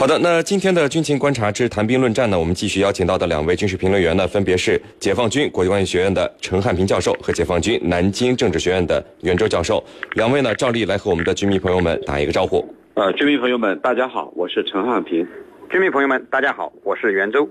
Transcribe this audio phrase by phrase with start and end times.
[0.00, 9.84] 好的，那今天的军情观察之谈兵论战呢，我们继续邀请到的两位军事评论员呢，分别是解放军国际关系学院的陈汉平教授和解放军南京政治学院的袁周教授。
[10.14, 12.66] 两位呢，照例来和我们的军迷朋友们打一个招呼。
[12.94, 15.18] 呃，军迷朋友们，大家好，我是陈汉平。
[15.70, 17.46] 军迷朋友们，大家好，我是袁周。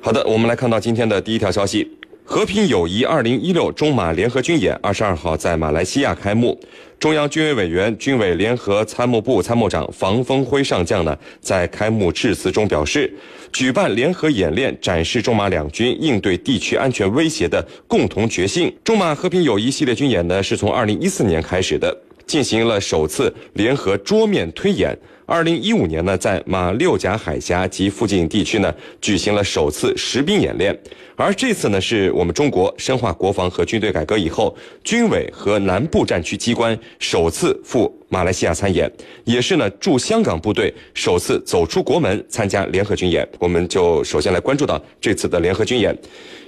[0.00, 1.98] 好的，我们来看到今天的第一条消息。
[2.30, 6.60] 和平友谊二零一六中马联合军演二十二号在马来西亚开幕。
[6.98, 13.10] 中央军委委员、军委联合参谋部参谋长房峰辉上将呢，在开幕致辞中表示，
[13.50, 18.70] 举办联合演练，展示中马两军应对地区安全威胁的共同决心。
[18.84, 24.94] 中马和平友谊系列军演呢，是从二零一四年开始的，进行了首次联合桌面推演。
[25.28, 30.74] 二零一五年呢，在马六甲海峡及附近地区呢，举行了首次实兵演练。
[31.16, 38.90] 而这次呢，是我们中国深化国防和军队改革以后，军委和南部战区机关首次赴马来西亚参演，
[39.24, 43.28] 也是呢驻香港部队首次走出国门参加联合军演。
[43.38, 45.94] 我们就首先来关注到这次的联合军演。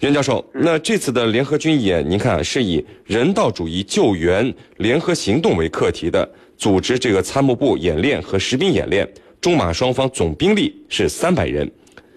[0.00, 6.28] 袁教授，那这次的联合军演，您看是以人道主义救援联合行动为课题的。
[6.56, 9.08] 组织这个参谋部演练和实兵演练，
[9.40, 11.70] 中马双方总兵力是三百人。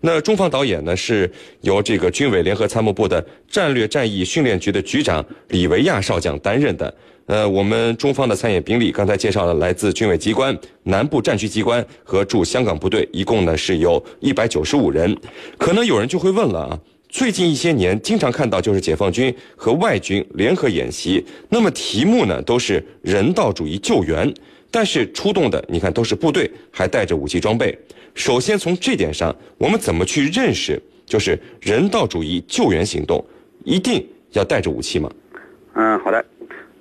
[0.00, 1.28] 那中方导演呢，是
[1.62, 6.94] 由这个军委联合参谋部的战略战役训练局的局长李维亚少将担任的。
[7.26, 15.14] 呃，我们中方的参演兵力刚才介绍了，来自军委机关、南部战区机关和驻香港部队，一共呢是有一百九十五人。
[15.58, 16.78] 可能有人就会问了啊。
[17.08, 24.32] 最近一些年，经常看到就是解放军和外军联合演习，那么题目呢都是人道主义救援，
[24.70, 27.76] 但是出动的你看都是部队，还带着武器装备。
[28.14, 33.24] 首先从这点上，我们怎么去认识，就是人道主义救援行动
[33.64, 35.10] 一定要带着武器吗？
[35.74, 36.22] 嗯，好的。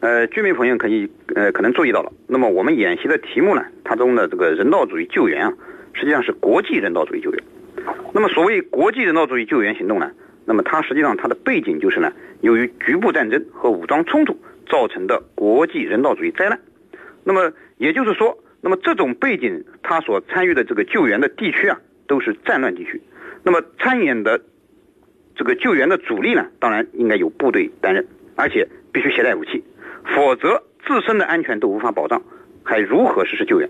[0.02, 5.54] 呃，居民朋友可以呃可能注意到了，那么我们演习的题目呢，它中的这个人道主义救援啊，
[5.94, 7.44] 实际上是国际人道主义救援。
[8.14, 10.12] 那么，所谓国际人道主义救援行动呢？
[10.46, 14.38] 那么它实际上它的背景就是呢，由于局部战争和武装冲突
[14.70, 16.60] 造成的国际人道主义灾难。
[17.24, 23.02] 那么也就是说，那么这种背景，它所参与的这个救援的地区啊，都是战乱地区。
[23.44, 24.42] 那么参演的
[25.36, 29.64] 这个救援的主力呢，当然应该由部队担任，而且必须携带武器，
[30.16, 32.22] 否则自身的安全都无法保障，
[32.64, 33.70] 还如何实施救援？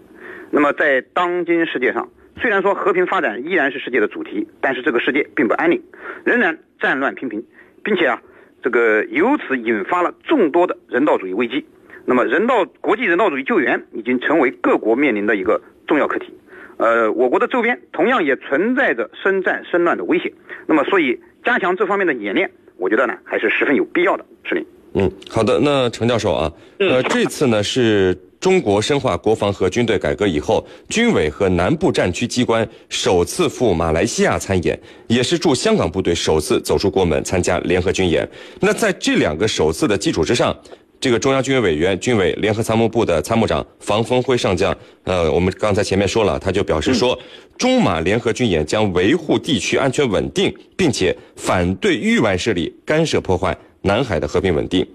[0.51, 2.07] 那么在当今世界上。
[2.39, 5.81] 虽然说和平发展依然是世界的主题，但是这个世界并不安宁，
[6.23, 7.43] 仍然战乱频频，
[7.83, 8.21] 并且啊，
[8.61, 11.65] 这个由此引发了众多的人道主义危机。
[12.05, 16.33] 那么，人道国际人道主义救援已经成为各国面临的一个重要课题。
[16.77, 20.31] 呃，我国的周边同样也存在着生战生乱的危险。
[20.67, 24.23] 那么，所以加强这方面的演练，我觉得呢还是十分有必要的。
[24.43, 24.65] 是您。
[24.93, 25.59] 嗯，好的。
[25.59, 28.15] 那程教授啊，呃，这次呢是。
[28.39, 38.27] 中国深化国防和军队改革以后，军委和南部战区机关首次赴马来西亚参演，也是驻香港部队首次走出国门参加联合军演。
[38.59, 40.55] 那在这两个首次的基础之上，
[40.99, 47.17] 这个中央军委委员、军委联合参谋部的参谋长房峰辉上将，呃，我们刚才前面说了，他就表示说，
[47.57, 54.85] 中马联合军演将维护地区安全稳定，并且反对域外势力干涉破坏南海的和平稳定。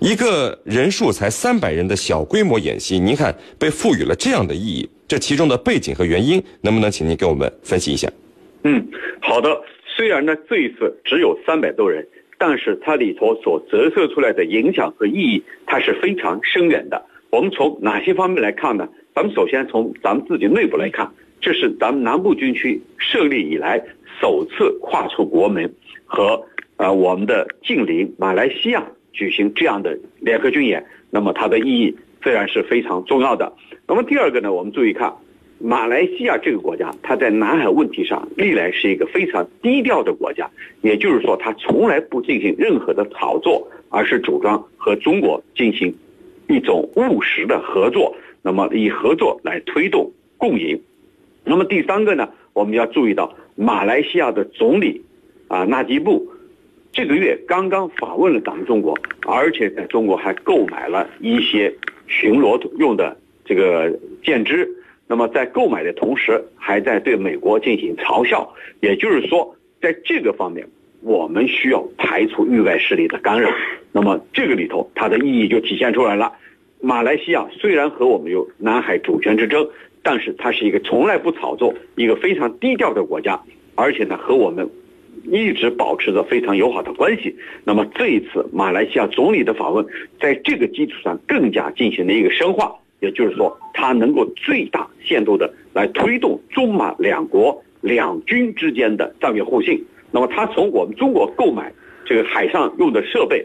[0.00, 8.10] 一个人数才三百人的小规模演习，您看被赋予了这样的意义，这其中的背景和原因，能不能请您给我们分析一下？
[8.64, 8.86] 嗯，
[9.20, 9.48] 好的。
[9.96, 12.06] 虽然呢这一次只有三百多人，
[12.36, 17.00] 但是它里头所折射出来的影响和意义，它是非常深远的。
[17.30, 18.88] 我们从哪些方面来看呢？
[19.14, 21.08] 咱们首先从咱们自己内部来看，
[21.40, 23.80] 这是咱们南部军区设立以来
[24.20, 25.72] 首次跨出国门，
[26.04, 26.44] 和
[26.76, 28.84] 呃我们的近邻马来西亚。
[29.14, 33.50] 举行这样的联合军演，那么它的意义自然是非常重要的。
[33.86, 35.14] 那么第二个呢，我们注意看，
[35.58, 40.50] 马来西亚这个国家，它在南海问题上历来是一个非常低调的国家，
[40.82, 45.94] 也就是说，它从来不进行任何的炒作，而是主张和中国进行
[46.48, 50.78] 一种务实的合作，那么以合作来推动共赢。
[51.44, 55.02] 那么第三个呢，我们要注意到，马来西亚的总理
[55.48, 56.26] 啊纳吉布。
[56.94, 58.96] 这个月刚刚访问了咱们中国，
[59.26, 61.74] 而且在中国还购买了一些
[62.06, 63.92] 巡逻用的这个
[64.22, 64.68] 舰只。
[65.08, 68.48] 那么在购买的同时，还在对美国进行嘲笑。
[68.78, 70.64] 也就是说，在这个方面，
[71.02, 73.50] 我们需要排除域外势力的干扰。
[73.90, 76.32] 那么这个里头，它的意义就体现出来了。
[76.80, 79.68] 马来西亚虽然和我们有南海主权之争，
[80.00, 83.40] 但是它是一个从来不炒作、一个非常低调的国家，
[83.74, 84.70] 而且呢，和我们。
[85.24, 87.34] 一直保持着非常友好的关系。
[87.64, 89.84] 那么这一次马来西亚总理的访问，
[90.20, 92.74] 在这个基础上更加进行了一个深化。
[93.00, 99.84] 也就是说，它能够最大限度的来推动中马两国两军之间的战略互信。
[100.10, 101.70] 那么，它从我们中国购买
[102.06, 103.44] 这个海上用的设备，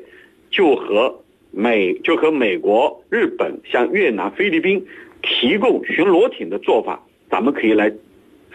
[0.49, 1.13] 就和
[1.51, 4.85] 美就和美国、日本向越南、菲律宾
[5.21, 7.91] 提供巡逻艇的做法，咱们可以来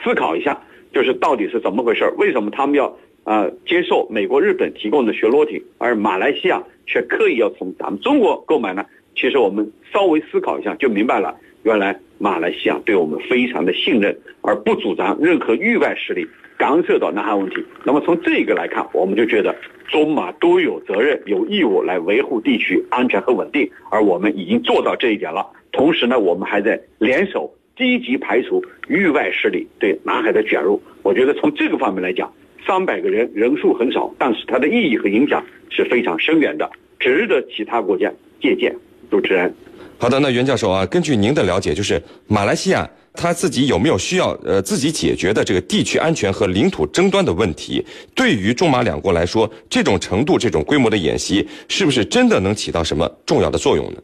[0.02, 0.58] 思考一下，
[0.94, 2.10] 就是到底是怎么回事？
[2.16, 8.84] 为什么他们要啊接受美国、日本提供的巡逻艇，而马来西亚却刻意要从咱们中国购买呢？
[9.16, 16.26] 其实我们稍微思考一下就明白了，原来马来西亚对我们非常的信任，而不主张任何域外势力
[16.58, 17.64] 干涉到南海问题。
[17.84, 19.54] 那么从这个来看，我们就觉得
[19.86, 25.46] 中马都有责任、有义务来维护地区安全和稳定，而我们已经做到这一点了。
[25.72, 30.82] 同时呢，我们还在联手积极排除域外势力对南海的卷入。
[31.02, 32.32] 我觉得从这个方面来讲，
[32.66, 38.74] 三百个人人数很少，但是它的意义和影响是非常深远的，值得其他国家借鉴。
[39.10, 39.54] 主持人，
[39.98, 47.84] 好的，那袁教授啊，根据您的了解，就是马来西亚他自己有没有需要呃自己解决的这个地区安全和领土争端的问题？
[48.14, 54.02] 对于中马两国来说，这种程度、这种规模的演习，是不是真的能起到什么重要的作用呢？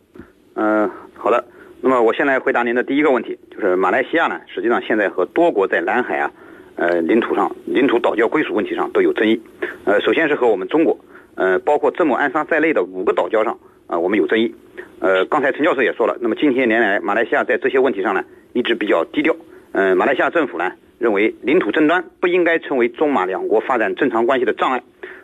[0.55, 1.45] 嗯，好的。
[1.81, 6.31] 那么我先来回答您的第一个问题，就是马来西亚呢，实际上现在和多国在南海啊，
[6.77, 9.41] 呃，领土上领土岛礁归属问题上都有争议。
[9.85, 10.99] 呃，首先是和我们中国，
[11.35, 14.55] 呃，包括这亩安沙在内的五个岛礁上啊，我们有争议。
[15.01, 19.35] 呃，刚才陈教授也说了，那么近些年来，马来西亚在这些问题上呢，一直比较低调。
[19.73, 24.83] 嗯，马来西亚政府呢，认为领土争端不应该成为中马两国发展正常关系的障碍。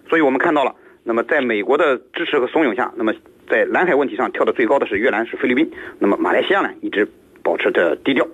[0.08, 3.12] 所以我们看到了，那么在美国的支持和怂恿下，那么
[3.50, 5.70] 在南海问题上跳得最高的是越南，是菲律宾。
[5.98, 7.08] 那么马来西亚呢，一直
[7.46, 8.26] 保持着低调。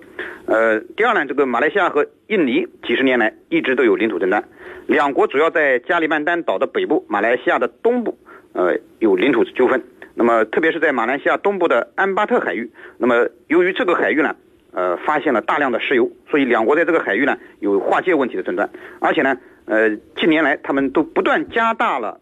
[0.47, 4.43] 呃，第二呢，这个马来西亚和印尼几十年来一直都有领土争端，
[4.87, 8.17] 两国主要在加里曼丹岛的北部，马来西亚的东部，
[8.53, 9.83] 呃，有领土纠纷。
[10.15, 14.35] 那么，特别是在马来西亚东部的安巴特海域，那么由于这个海域呢，
[14.71, 18.67] 呃，发现了大量的石油，所以两国在这个海域呢有划界问题的争端，
[18.99, 22.19] 而且呢，呃，近年来他们都不断加大了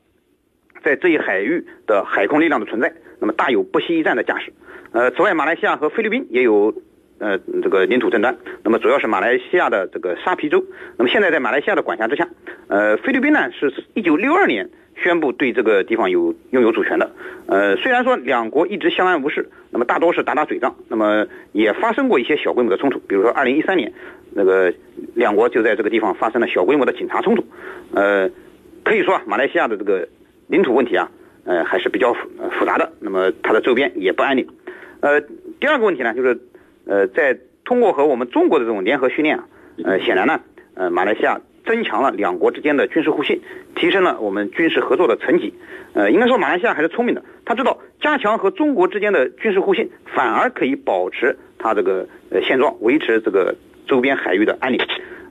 [0.83, 4.53] 在这一海域的海空力量的存在，那么大有不惜一战的架势。
[4.91, 6.73] 呃，此外，马来西亚和菲律宾也有
[7.19, 10.63] 呃这个领土争端，那么主要是马来西亚的这个沙皮州，
[10.97, 12.27] 那么现在在马来西亚的管辖之下，
[12.67, 14.69] 呃，菲律宾呢是一九六二年。
[15.01, 17.09] 宣布对这个地方有拥有主权的，
[17.47, 23.91] 呃，虽然说两国一直相安无事，那么大多是打打嘴仗，那么也发生过一些小规模的冲突，比如说二零一三年，
[24.31, 24.71] 那个
[25.15, 27.43] 两国就在这个地方发生了小规模的警察冲突，
[27.95, 28.29] 呃，
[28.83, 30.07] 可以说啊，马来西亚的这个
[30.47, 31.09] 领土问题啊，
[31.45, 34.45] 呃，还是比较复复杂的，那么它的周边也不安宁，
[35.01, 35.21] 呃，
[35.59, 36.39] 第二个问题呢，就是
[36.85, 39.45] 呃，在通过和我们中国的这种联合训练啊，
[39.83, 40.39] 呃，显然呢，
[40.75, 41.39] 呃，马来西亚。
[41.63, 43.39] 增强了两国之间的军事互信，
[43.75, 45.53] 提升了我们军事合作的层级。
[45.93, 53.55] 呃，应该说马来西亚还是聪明的，他知道加强和中国之间的军事互信，反而可以保持它这个呃现状，维持这个
[53.87, 54.81] 周边海域的安宁。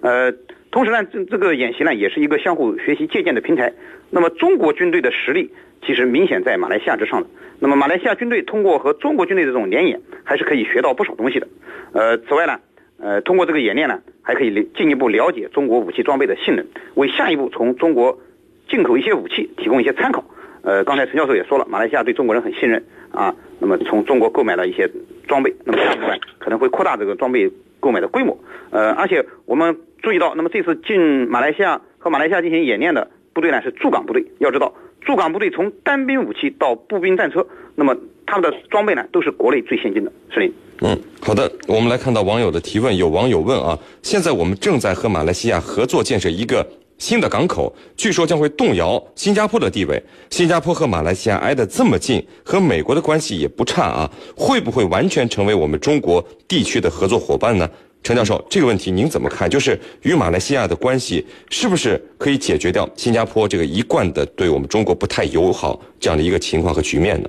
[0.02, 0.32] 呃，
[0.70, 3.72] 同时呢，这这个演习呢也是一个相互学习借鉴的平台。
[4.10, 5.50] 那么中国军队的实力
[5.84, 7.28] 其实明显在马来西亚之上的。
[7.58, 11.48] 那么马来西亚军队通过和中国军队这种联演，还是可以学到不少东西的。
[11.92, 12.58] 呃，此外呢。
[13.02, 18.20] 呃，通过这个演练呢，还可以进一步了解中国武器装备的性能，为下一步从中国
[18.68, 20.22] 进口一些武器提供一些参考。
[20.60, 24.86] 呃，刚才陈教授也说了，马来西亚对中国人很信任啊，那么从中国购买了一些
[25.26, 27.50] 装备，那么下一步呢可能会扩大这个装备
[27.80, 28.38] 购买的规模。
[28.68, 40.52] 呃，而且我们注意到，那么这次进马来西亚和马来西亚进行演练的部队呢是驻港部队，要知道驻港部队从单兵武器到步兵战车，那么他们的装备呢都是国内最先进的，司令。
[40.82, 42.96] 嗯，好的，我们来看到网友的提问。
[42.96, 46.66] 有网友问啊，现在我们正在和马来西亚合作建设一个
[46.96, 50.02] 新的港口，据说将会动摇新加坡的地位。
[50.30, 57.68] 新加坡和马来西亚挨得这么近，和美国的关系也不差啊，会不会完全成为我们中国地区的合作伙伴呢？
[58.02, 59.48] 陈教授，这个问题您怎么看？
[59.48, 67.28] 就是与马来西亚的关系是不是可以解决掉新加坡这个一贯的对我们中国不太友好这样的一个情况和局面呢？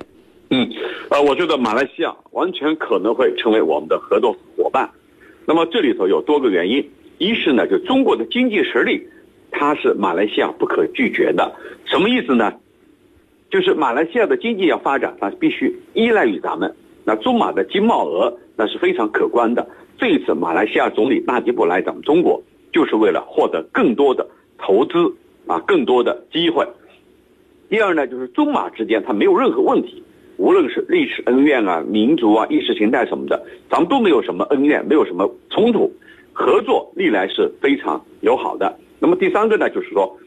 [0.52, 0.70] 嗯，
[1.10, 4.90] 呃，我觉得马来西亚完全可能会成为我们的合作伙伴。
[5.46, 9.06] 那么这里头有多个原因，一是呢，就中国的经济实力，
[9.52, 11.54] 它是马来西亚不可拒绝的。
[11.86, 12.54] 什么意思呢？
[13.50, 16.74] 就是马来西亚的经济要发展，它必须依赖于咱们。
[17.04, 19.68] 那中马的经贸额那是非常可观的。
[20.02, 22.42] 这一次马来西亚总理纳吉布来咱们中国，
[22.74, 24.28] 就是为了获得更多的
[24.58, 25.14] 投资
[25.46, 26.68] 啊，更多的机会。
[27.70, 30.02] 第二呢，就是中马之间它没有任何问题。
[30.38, 35.94] 无论是历史恩怨啊、民族啊、意识形态什么的，咱们都没有什么恩怨，没有什么冲突，
[36.34, 38.76] 合作历来是非常友好的。
[38.98, 40.18] 那么第三个呢，就是说，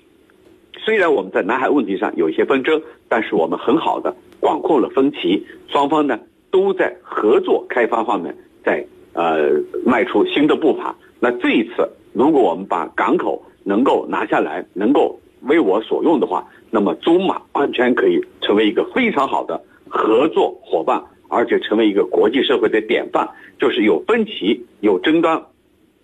[0.78, 6.20] 虽然我们在南海问题上有一些纷争，但是我们很好的管控了分歧，双方呢
[6.52, 9.50] 都在合作开发方面在呃
[9.86, 10.94] 迈出新的步伐。
[11.18, 23.28] 那这一次，如果我们把港口能够拿下来，能够为我所用的话，那么中马完全可以成为一个非常好的合作伙伴，而且成为一个国际社会的典范。
[23.58, 25.40] 就是有分歧、有争端，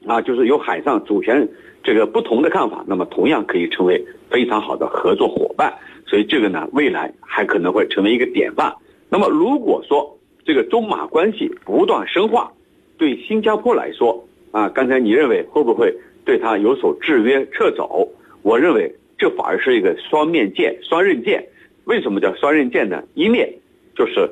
[0.07, 1.49] 啊，就是有海上主权
[1.83, 5.75] 这个不同的看法，那么同样可以成为非常好的合作伙伴。
[6.07, 8.73] 所以这个呢，未来还可能会成为一个典范。
[9.11, 12.53] 那么如果说这个中马关系不断深化，
[13.01, 15.91] 对新加坡来说，啊，刚才你认为会不会
[16.23, 18.07] 对他有所制约撤走？
[18.43, 21.43] 我认为这反而是一个双面剑、双刃剑。
[21.87, 23.03] 为什么叫双刃剑呢？
[23.15, 23.51] 一面
[23.97, 24.29] 就是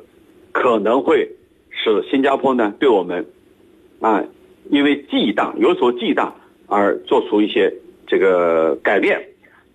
[0.51, 1.27] 可能会
[1.71, 3.25] 使新加坡呢对我们
[4.01, 4.23] 啊，
[4.69, 6.31] 因为忌惮有所忌惮
[6.67, 7.73] 而做出一些
[8.05, 9.19] 这个改变，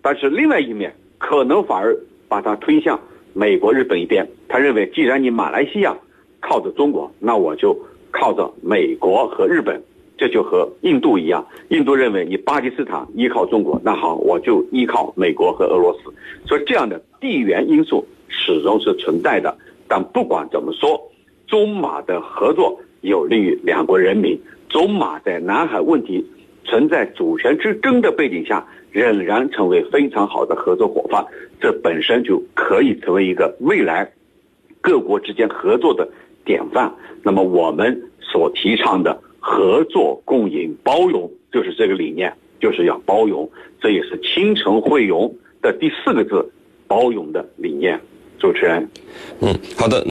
[0.01, 1.93] 但是另外一面可能反而
[2.29, 2.97] 把它推向
[3.33, 4.25] 美国、日本一边。
[4.47, 5.93] 他认为，既然你马来西亚
[6.39, 7.77] 靠着中国，那我就
[8.17, 9.81] 靠着美国和日本。
[10.17, 16.03] 这就和印度一样，印度认为你巴基斯坦依靠中国，那好，我就依靠美国和俄罗斯。
[16.47, 19.53] 所以这样的地缘因素始终是存在的。
[19.89, 21.11] 但不管怎么说，
[21.47, 24.39] 中马的合作有利于两国人民。
[24.69, 26.25] 中马在南海问题
[26.63, 31.25] 存在主权之争的背景下，仍然成为非常好的合作伙伴。
[31.59, 34.09] 这本身就可以成为一个未来
[34.79, 36.07] 各国之间合作的
[36.45, 36.93] 典范。
[37.23, 39.19] 那么我们所提倡的。
[39.47, 43.47] 合作、共赢、包容，就是这个理念，就是要包容，
[43.79, 46.51] 这也是倾城汇融的第四个字，
[46.87, 48.01] 包容的理念。
[48.39, 48.89] 主持人，
[49.41, 50.03] 嗯，好的。